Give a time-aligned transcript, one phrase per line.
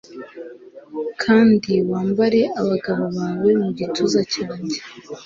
[1.23, 4.77] kandi wambare abagabo bawe mu gituza cyanjye